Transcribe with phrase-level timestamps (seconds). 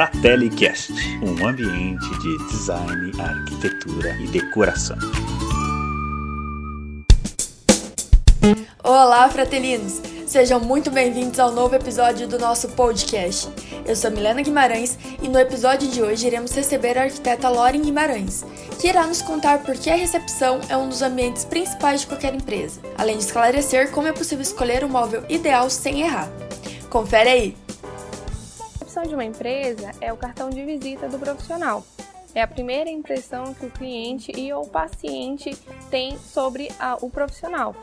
[0.00, 4.96] FratelliCast, um ambiente de design, arquitetura e decoração.
[8.82, 10.00] Olá, fratelinos!
[10.26, 13.50] Sejam muito bem-vindos ao novo episódio do nosso podcast.
[13.84, 18.42] Eu sou Milena Guimarães e no episódio de hoje iremos receber a arquiteta Lauren Guimarães,
[18.80, 22.34] que irá nos contar por que a recepção é um dos ambientes principais de qualquer
[22.34, 26.30] empresa, além de esclarecer como é possível escolher o móvel ideal sem errar.
[26.88, 27.69] Confere aí!
[29.00, 31.82] Recepção de uma empresa é o cartão de visita do profissional.
[32.34, 35.56] É a primeira impressão que o cliente e o paciente
[35.90, 37.74] tem sobre a, o profissional.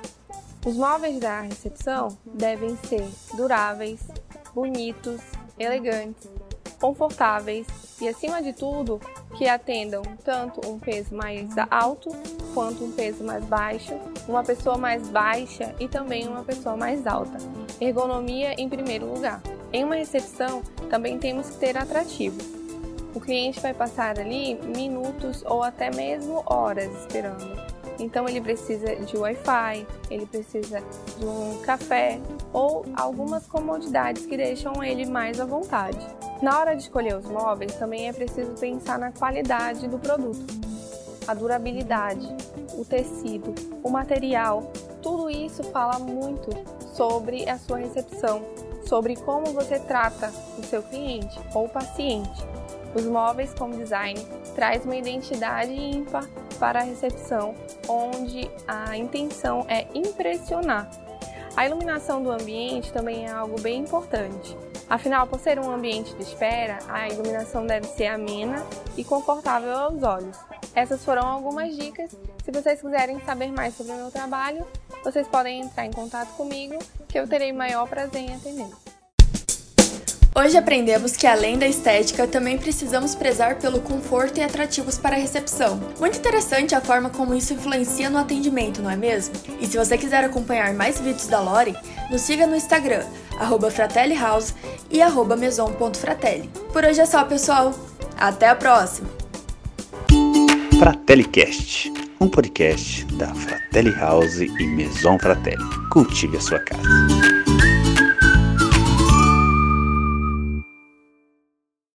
[0.64, 3.04] Os móveis da recepção devem ser
[3.36, 4.00] duráveis,
[4.54, 5.20] bonitos,
[5.58, 6.30] elegantes,
[6.80, 7.66] confortáveis
[8.00, 9.02] e, acima de tudo,
[9.38, 12.12] que atendam tanto um peso mais alto
[12.54, 13.94] quanto um peso mais baixo,
[14.28, 17.38] uma pessoa mais baixa e também uma pessoa mais alta.
[17.82, 19.42] Ergonomia em primeiro lugar.
[19.72, 22.38] Em uma recepção, também temos que ter atrativo.
[23.14, 29.18] O cliente vai passar ali minutos ou até mesmo horas esperando então ele precisa de
[29.18, 30.82] Wi-Fi, ele precisa
[31.18, 32.20] de um café
[32.54, 36.06] ou algumas comodidades que deixam ele mais à vontade.
[36.42, 40.46] Na hora de escolher os móveis, também é preciso pensar na qualidade do produto,
[41.28, 42.28] a durabilidade,
[42.78, 44.72] o tecido, o material.
[45.02, 46.50] Tudo isso fala muito
[46.94, 48.44] sobre a sua recepção,
[48.88, 52.46] sobre como você trata o seu cliente ou paciente.
[52.96, 54.20] Os móveis como design
[54.56, 56.28] traz uma identidade ímpar
[56.60, 57.54] para a recepção,
[57.88, 60.90] onde a intenção é impressionar.
[61.56, 64.56] A iluminação do ambiente também é algo bem importante.
[64.90, 70.02] Afinal, por ser um ambiente de espera, a iluminação deve ser amena e confortável aos
[70.02, 70.38] olhos.
[70.74, 72.16] Essas foram algumas dicas.
[72.44, 74.66] Se vocês quiserem saber mais sobre o meu trabalho,
[75.08, 76.78] vocês podem entrar em contato comigo,
[77.08, 78.76] que eu terei maior prazer em atendê-los.
[80.36, 85.20] Hoje aprendemos que além da estética, também precisamos prezar pelo conforto e atrativos para a
[85.20, 85.80] recepção.
[85.98, 89.34] Muito interessante a forma como isso influencia no atendimento, não é mesmo?
[89.62, 91.76] E se você quiser acompanhar mais vídeos da Lore,
[92.12, 93.06] nos siga no Instagram,
[93.72, 94.54] @fratellihouse
[94.92, 95.00] e
[95.38, 96.50] maison.fratelli.
[96.74, 97.74] Por hoje é só, pessoal.
[98.18, 99.10] Até a próxima!
[100.78, 105.64] FratelliCast, um podcast da Fratelli House e Maison Fratelli.
[105.90, 107.17] Cultive a sua casa.